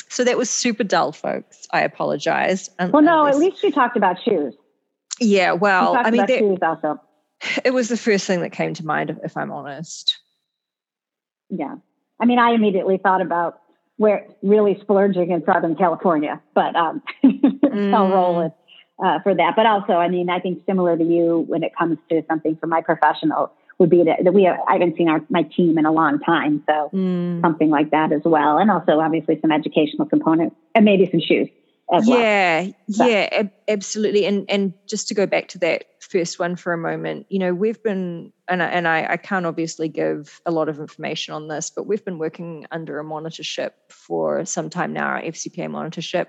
[0.09, 1.67] So that was super dull, folks.
[1.73, 2.71] I apologize.
[2.79, 4.55] Well, no, at least you talked about shoes.
[5.21, 7.01] Yeah, well, I mean, that, shoes also.
[7.65, 10.17] It was the first thing that came to mind, if I'm honest.
[11.51, 11.77] Yeah,
[12.21, 13.61] I mean, I immediately thought about
[13.97, 17.95] where really splurging in Southern California, but um, mm.
[17.95, 18.53] I'll roll it
[19.05, 19.55] uh, for that.
[19.57, 22.67] But also, I mean, I think similar to you when it comes to something for
[22.67, 25.87] my professional would be that, that we have, I haven't seen our my team in
[25.87, 27.41] a long time, so mm.
[27.41, 31.49] something like that as well, and also obviously some educational component and maybe some shoes.
[32.05, 32.73] yeah, well.
[32.91, 33.07] so.
[33.07, 34.27] yeah, ab- absolutely.
[34.27, 37.55] And and just to go back to that first one for a moment, you know,
[37.55, 41.49] we've been and I, and I, I can't obviously give a lot of information on
[41.49, 46.27] this, but we've been working under a monitorship for some time now, our FCPA monitorship.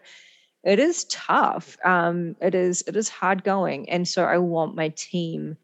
[0.63, 1.77] It is tough.
[1.83, 5.57] Um, it is it is hard going, and so I want my team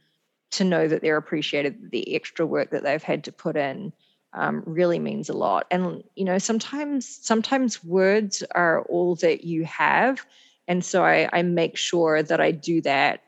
[0.51, 3.91] to know that they're appreciated, the extra work that they've had to put in
[4.33, 5.65] um, really means a lot.
[5.71, 10.25] And you know, sometimes sometimes words are all that you have,
[10.67, 13.21] and so I, I make sure that I do that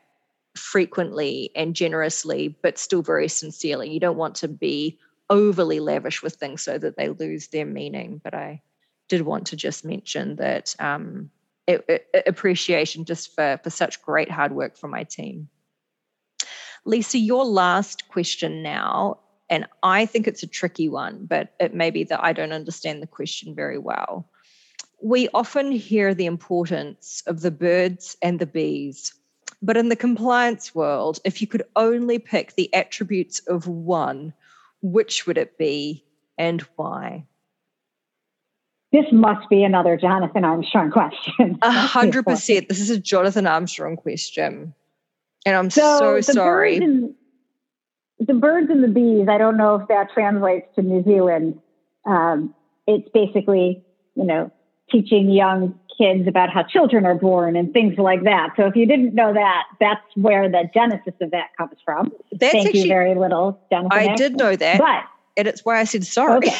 [0.54, 3.90] frequently and generously, but still very sincerely.
[3.90, 4.98] You don't want to be
[5.30, 8.20] overly lavish with things so that they lose their meaning.
[8.22, 8.62] But I
[9.08, 11.30] did want to just mention that um,
[11.66, 15.48] it, it, appreciation just for for such great hard work from my team.
[16.84, 19.18] Lisa, your last question now,
[19.50, 23.02] and I think it's a tricky one, but it may be that I don't understand
[23.02, 24.28] the question very well.
[25.02, 29.14] We often hear the importance of the birds and the bees,
[29.62, 34.32] but in the compliance world, if you could only pick the attributes of one,
[34.82, 36.04] which would it be
[36.36, 37.24] and why?
[38.92, 41.58] This must be another Jonathan Armstrong question.
[41.60, 42.68] A hundred percent.
[42.68, 44.74] This is a Jonathan Armstrong question.
[45.48, 46.78] And I'm so, so sorry.
[46.78, 47.14] Birds and,
[48.28, 51.58] the birds and the bees, I don't know if that translates to New Zealand.
[52.04, 52.54] Um,
[52.86, 53.82] it's basically,
[54.14, 54.52] you know,
[54.90, 58.50] teaching young kids about how children are born and things like that.
[58.58, 62.12] So if you didn't know that, that's where the genesis of that comes from.
[62.32, 63.98] That's Thank actually, you very little, Jonathan.
[63.98, 64.78] I did know that.
[64.78, 65.04] But
[65.38, 66.36] and it's why I said sorry.
[66.36, 66.56] Okay.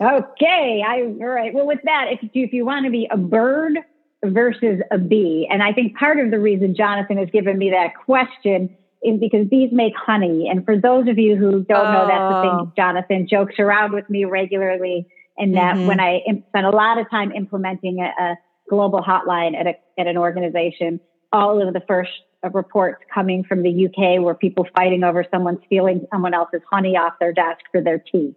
[0.00, 0.82] okay.
[0.84, 1.54] I all right.
[1.54, 3.78] Well, with that, if you if you want to be a bird
[4.24, 5.46] versus a bee.
[5.50, 9.46] And I think part of the reason Jonathan has given me that question is because
[9.46, 10.48] bees make honey.
[10.50, 11.92] And for those of you who don't oh.
[11.92, 12.50] know, that's the thing.
[12.50, 12.72] Oh.
[12.76, 15.06] Jonathan jokes around with me regularly.
[15.36, 15.86] And that mm-hmm.
[15.86, 18.36] when I spent a lot of time implementing a, a
[18.68, 20.98] global hotline at, a, at an organization,
[21.32, 22.10] all of the first
[22.52, 27.14] reports coming from the UK were people fighting over someone stealing someone else's honey off
[27.20, 28.34] their desk for their tea.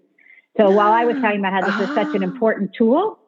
[0.58, 3.20] So while I was talking about how this is such an important tool,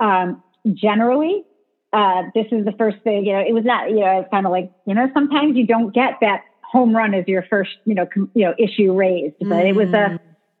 [0.00, 0.42] um,
[0.74, 1.44] generally
[1.92, 4.46] uh, this is the first thing, you know, it was not, you know, it's kind
[4.46, 7.94] of like, you know, sometimes you don't get that home run as your first, you
[7.94, 9.68] know, com, you know, issue raised, but mm.
[9.68, 10.18] it was a, mm.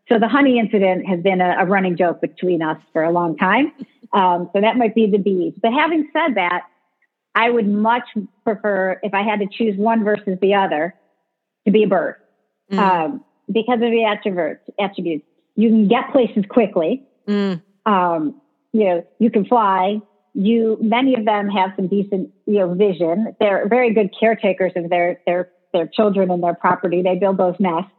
[0.08, 3.36] so the honey incident has been a, a, running joke between us for a long
[3.36, 3.72] time.
[4.14, 5.52] Um, so that might be the bees.
[5.60, 6.62] But having said that,
[7.34, 8.08] I would much
[8.42, 10.94] prefer if I had to choose one versus the other
[11.66, 12.16] to be a bird
[12.72, 12.78] mm.
[12.78, 14.62] um, because of the attributes.
[14.80, 15.26] Attributes.
[15.56, 17.02] You can get places quickly.
[17.28, 17.62] Mm.
[17.84, 18.40] Um,
[18.72, 20.00] you know, you can fly.
[20.34, 23.34] You many of them have some decent you know vision.
[23.40, 27.02] They're very good caretakers of their their their children and their property.
[27.02, 27.90] They build those nests.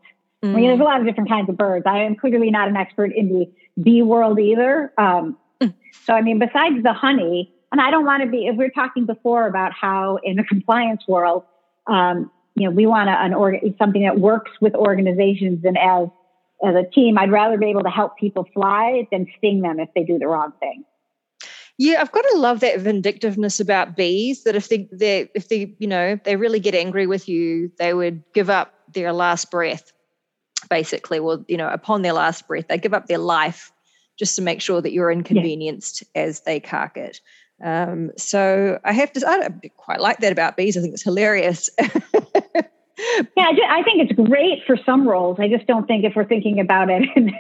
[0.44, 0.50] Mm.
[0.50, 1.86] I mean, there's a lot of different kinds of birds.
[1.86, 3.52] I am clearly not an expert in the
[3.82, 4.94] bee world either.
[4.98, 5.74] Um, mm.
[6.04, 8.70] so, I mean, besides the honey, and I don't want to be, if we are
[8.70, 11.44] talking before about how in the compliance world,
[11.88, 16.08] um, you know, we want an org- something that works with organizations and as,
[16.66, 19.90] as a team, I'd rather be able to help people fly than sting them if
[19.94, 20.84] they do the wrong thing.
[21.80, 24.44] Yeah, I've got to love that vindictiveness about bees.
[24.44, 27.94] That if they, they, if they, you know, they really get angry with you, they
[27.94, 29.94] would give up their last breath,
[30.70, 31.22] basically.
[31.22, 33.72] Well, you know, upon their last breath, they give up their life
[34.18, 36.24] just to make sure that you're inconvenienced yeah.
[36.24, 37.22] as they cark it.
[37.64, 40.76] Um, so I have to, I quite like that about bees.
[40.76, 41.70] I think it's hilarious.
[41.80, 41.88] yeah,
[43.38, 45.40] I think it's great for some roles.
[45.40, 47.32] I just don't think if we're thinking about it and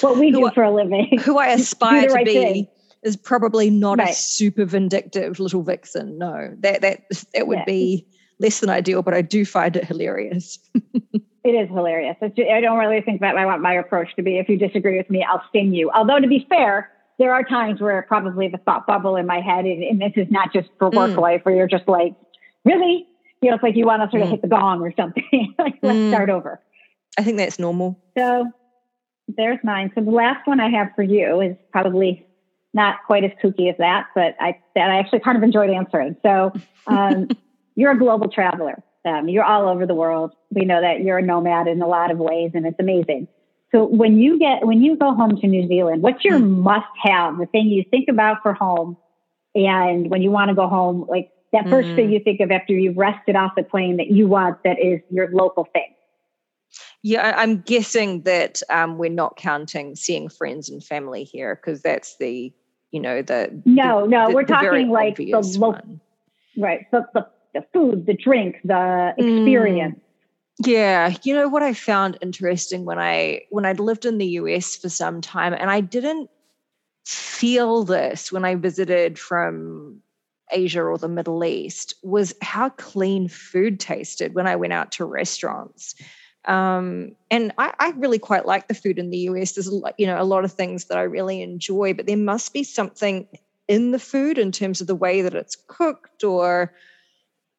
[0.00, 2.32] what we do for a living, who I aspire to be.
[2.32, 2.68] Thing
[3.02, 4.10] is probably not right.
[4.10, 6.18] a super vindictive little vixen.
[6.18, 7.02] No, that that
[7.34, 7.64] that would yeah.
[7.64, 8.06] be
[8.38, 10.58] less than ideal, but I do find it hilarious.
[11.44, 12.16] it is hilarious.
[12.20, 14.38] Just, I don't really think that I want my approach to be.
[14.38, 15.90] If you disagree with me, I'll sting you.
[15.92, 19.64] Although to be fair, there are times where probably the thought bubble in my head,
[19.64, 21.18] and, and this is not just for work mm.
[21.18, 22.14] life, where you're just like,
[22.64, 23.06] really,
[23.40, 24.32] you know, it's like you want to sort of mm.
[24.32, 25.54] hit the gong or something.
[25.58, 26.10] like, let's mm.
[26.10, 26.60] start over.
[27.18, 28.00] I think that's normal.
[28.16, 28.50] So
[29.28, 29.92] there's mine.
[29.94, 32.26] So the last one I have for you is probably
[32.74, 36.16] not quite as kooky as that, but I that I actually kind of enjoyed answering.
[36.22, 36.52] So
[36.86, 37.28] um,
[37.74, 38.82] you're a global traveler.
[39.04, 40.32] Um, you're all over the world.
[40.50, 43.28] We know that you're a nomad in a lot of ways, and it's amazing.
[43.72, 46.58] So when you get when you go home to New Zealand, what's your mm.
[46.58, 47.38] must have?
[47.38, 48.96] The thing you think about for home,
[49.54, 51.96] and when you want to go home, like that 1st mm-hmm.
[51.96, 55.00] thing you think of after you've rested off the plane that you want that is
[55.10, 55.94] your local thing.
[57.02, 62.16] Yeah, I'm guessing that um, we're not counting seeing friends and family here because that's
[62.18, 62.52] the
[62.92, 66.00] you know the no the, no the, we're the talking like the local
[66.56, 69.38] right so the, the food the drink the mm.
[69.40, 69.96] experience.
[69.96, 74.26] Mm, yeah you know what i found interesting when i when i'd lived in the
[74.26, 76.30] us for some time and i didn't
[77.04, 80.00] feel this when i visited from
[80.52, 85.04] asia or the middle east was how clean food tasted when i went out to
[85.04, 85.94] restaurants
[86.44, 89.52] um, and I, I, really quite like the food in the US.
[89.52, 92.64] There's you know a lot of things that I really enjoy, but there must be
[92.64, 93.28] something
[93.68, 96.74] in the food in terms of the way that it's cooked, or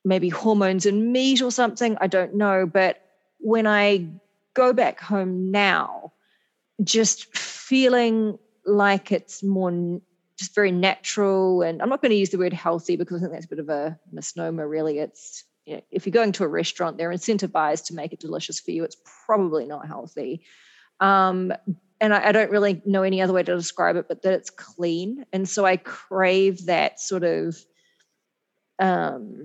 [0.03, 1.97] maybe hormones in meat or something.
[2.01, 2.65] I don't know.
[2.65, 3.01] But
[3.39, 4.09] when I
[4.53, 6.11] go back home now,
[6.83, 10.01] just feeling like it's more
[10.37, 13.31] just very natural, and I'm not going to use the word healthy because I think
[13.31, 14.67] that's a bit of a misnomer.
[14.67, 18.19] Really, it's you know, if you're going to a restaurant, they're incentivized to make it
[18.19, 18.83] delicious for you.
[18.83, 20.43] It's probably not healthy.
[20.99, 21.53] Um,
[22.01, 24.49] and I, I, don't really know any other way to describe it, but that it's
[24.49, 25.25] clean.
[25.31, 27.57] And so I crave that sort of
[28.79, 29.43] um,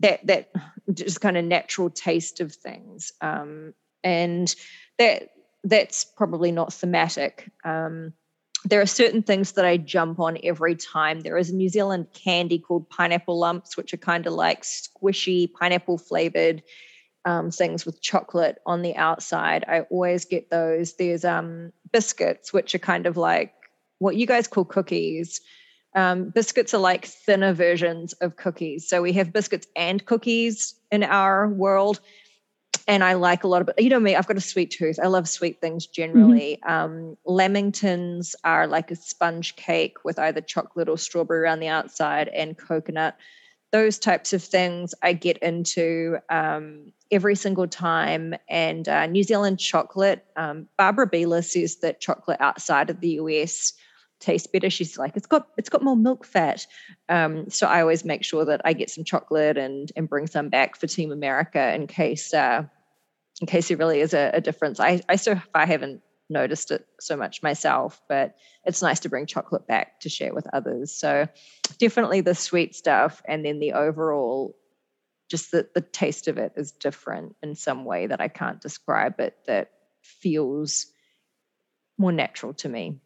[0.00, 0.52] that that
[0.92, 3.12] just kind of natural taste of things.
[3.20, 4.54] Um, and
[4.98, 5.30] that
[5.64, 7.50] that's probably not thematic.
[7.64, 8.12] Um,
[8.68, 11.20] there are certain things that I jump on every time.
[11.20, 15.52] There is a New Zealand candy called pineapple lumps, which are kind of like squishy
[15.52, 16.62] pineapple flavored
[17.24, 19.64] um, things with chocolate on the outside.
[19.68, 20.94] I always get those.
[20.94, 23.52] There's um, biscuits, which are kind of like
[23.98, 25.40] what you guys call cookies.
[25.94, 28.88] Um, biscuits are like thinner versions of cookies.
[28.88, 32.00] So we have biscuits and cookies in our world
[32.86, 33.70] and I like a lot of.
[33.78, 34.98] You know me, I've got a sweet tooth.
[35.02, 36.58] I love sweet things generally.
[36.64, 36.72] Mm-hmm.
[36.72, 42.28] Um, Lamingtons are like a sponge cake with either chocolate or strawberry around the outside
[42.28, 43.16] and coconut.
[43.72, 48.34] Those types of things I get into um, every single time.
[48.48, 53.72] And uh, New Zealand chocolate, um, Barbara Beeler says that chocolate outside of the US
[54.20, 54.70] tastes better.
[54.70, 56.66] She's like, it's got it's got more milk fat.
[57.08, 60.48] Um, so I always make sure that I get some chocolate and and bring some
[60.48, 62.64] back for Team America in case uh,
[63.40, 64.80] in case there really is a, a difference.
[64.80, 69.26] I, I so far haven't noticed it so much myself, but it's nice to bring
[69.26, 70.92] chocolate back to share with others.
[70.92, 71.28] So
[71.78, 74.56] definitely the sweet stuff and then the overall
[75.28, 79.18] just that the taste of it is different in some way that I can't describe
[79.18, 79.70] it that
[80.00, 80.86] feels
[81.98, 83.00] more natural to me.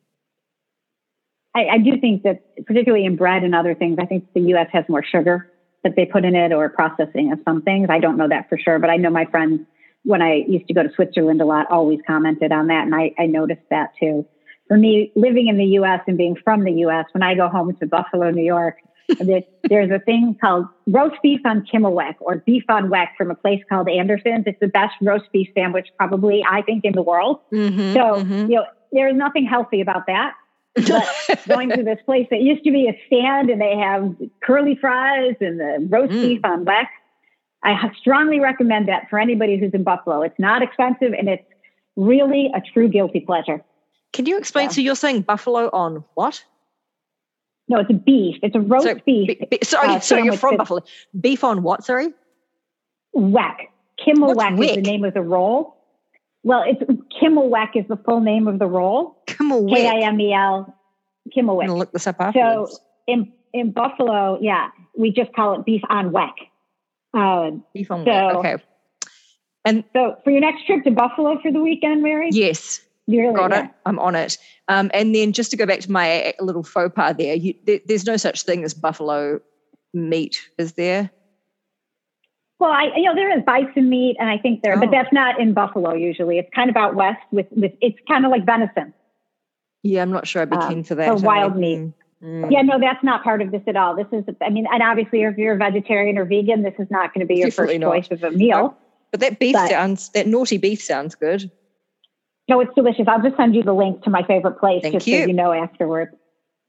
[1.54, 4.68] I, I do think that particularly in bread and other things, I think the US
[4.72, 5.50] has more sugar
[5.82, 7.88] that they put in it or processing of some things.
[7.90, 9.60] I don't know that for sure, but I know my friends
[10.04, 12.84] when I used to go to Switzerland a lot, always commented on that.
[12.84, 14.26] And I, I noticed that too.
[14.68, 17.74] for me, living in the US and being from the US, when I go home
[17.76, 18.76] to Buffalo, New York,
[19.68, 23.62] there's a thing called roast beef on Kimmelweck or beef on weck from a place
[23.68, 24.44] called Anderson's.
[24.46, 27.40] It's the best roast beef sandwich, probably, I think, in the world.
[27.52, 28.50] Mm-hmm, so, mm-hmm.
[28.50, 30.34] you know, there's nothing healthy about that.
[30.74, 31.04] but
[31.48, 35.34] going to this place that used to be a stand and they have curly fries
[35.40, 36.22] and the roast mm.
[36.22, 36.86] beef on weck.
[37.62, 40.22] I strongly recommend that for anybody who's in Buffalo.
[40.22, 41.44] It's not expensive and it's
[41.96, 43.62] really a true guilty pleasure.
[44.12, 44.66] Can you explain?
[44.66, 44.70] Yeah.
[44.70, 46.42] So you're saying buffalo on what?
[47.68, 48.36] No, it's a beef.
[48.42, 49.28] It's a roast so, beef.
[49.28, 50.80] Be, be, sorry, uh, sorry, you're from Buffalo.
[51.20, 51.84] Beef on what?
[51.84, 52.08] Sorry.
[53.14, 53.68] Weck.
[54.04, 55.76] Kimmelweck is the name of the roll.
[56.42, 56.82] Well, it's
[57.20, 59.22] Kimmel Weck is the full name of the roll.
[59.26, 59.74] Kimmelweck.
[59.74, 60.74] K I M E L.
[61.36, 61.64] Weck.
[61.64, 62.72] I'm look this up afterwards.
[62.72, 66.32] So in in Buffalo, yeah, we just call it beef on weck.
[67.14, 68.38] Uh, beef on so.
[68.38, 68.56] Okay.
[69.64, 72.30] And so for your next trip to Buffalo for the weekend, Mary?
[72.32, 72.80] Yes.
[73.06, 73.64] Really, Got yeah.
[73.64, 73.70] it.
[73.86, 74.38] I'm on it.
[74.68, 77.80] Um, and then just to go back to my little faux pas there, you, there,
[77.86, 79.40] there's no such thing as buffalo
[79.92, 81.10] meat, is there?
[82.60, 84.80] Well, I you know there is bison meat, and I think there, oh.
[84.80, 86.38] but that's not in Buffalo usually.
[86.38, 88.92] It's kind of out west with with it's kind of like venison.
[89.82, 91.08] Yeah, I'm not sure I'd be um, keen for that.
[91.08, 91.92] Or wild meat.
[92.22, 92.50] Mm.
[92.50, 93.96] Yeah, no, that's not part of this at all.
[93.96, 97.14] This is, I mean, and obviously, if you're a vegetarian or vegan, this is not
[97.14, 97.94] going to be your Definitely first not.
[97.94, 98.76] choice of a meal.
[99.10, 101.50] But that beef but, sounds, that naughty beef sounds good.
[102.48, 103.06] No, it's delicious.
[103.08, 105.22] I'll just send you the link to my favorite place Thank just you.
[105.22, 106.14] so you know afterwards.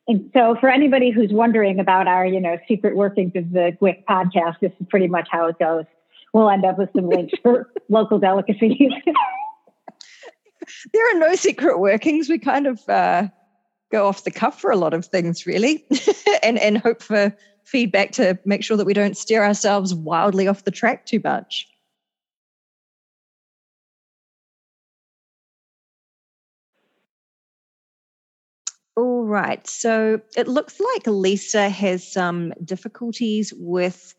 [0.08, 4.06] And so for anybody who's wondering about our, you know, secret workings of the GWIC
[4.06, 5.86] podcast, this is pretty much how it goes.
[6.34, 8.92] We'll end up with some links for local delicacies.
[10.94, 12.30] there are no secret workings.
[12.30, 13.28] We kind of uh,
[13.92, 15.86] go off the cuff for a lot of things, really,
[16.44, 20.64] and and hope for feedback to make sure that we don't steer ourselves wildly off
[20.64, 21.68] the track too much.
[28.98, 29.66] All right.
[29.68, 34.14] So it looks like Lisa has some difficulties with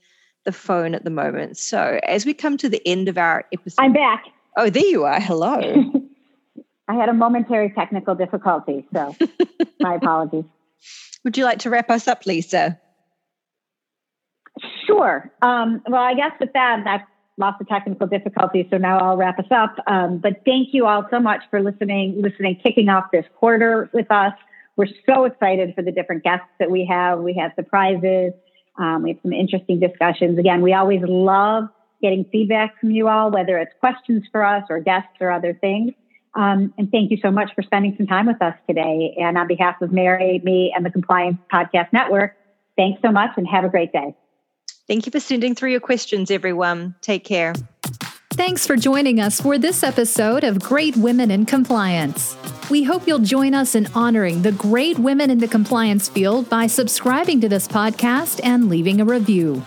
[0.45, 1.59] the phone at the moment.
[1.59, 4.25] So as we come to the end of our episode, I'm back.
[4.57, 5.21] Oh, there you are.
[5.21, 5.93] Hello.
[6.93, 9.17] I had a momentary technical difficulty, so
[9.81, 10.45] my apologies.
[11.25, 12.79] Would you like to wrap us up, Lisa?
[14.87, 15.33] Sure.
[15.41, 17.07] Um, well, I guess with that, that's
[17.39, 19.75] lots of technical difficulties, so now I'll wrap us up.
[19.87, 24.11] Um, but thank you all so much for listening, listening, kicking off this quarter with
[24.11, 24.35] us.
[24.77, 27.21] We're so excited for the different guests that we have.
[27.21, 28.35] We have surprises.
[28.79, 30.39] Um, we have some interesting discussions.
[30.39, 31.69] Again, we always love
[32.03, 35.95] getting feedback from you all, whether it's questions for us or guests or other things.
[36.35, 39.15] Um, and thank you so much for spending some time with us today.
[39.21, 42.37] And on behalf of Mary, me, and the Compliance Podcast Network,
[42.77, 44.15] thanks so much and have a great day.
[44.89, 46.95] Thank you for sending through your questions, everyone.
[47.03, 47.55] Take care.
[48.33, 52.35] Thanks for joining us for this episode of Great Women in Compliance.
[52.71, 56.67] We hope you'll join us in honoring the great women in the compliance field by
[56.67, 59.63] subscribing to this podcast and leaving a review.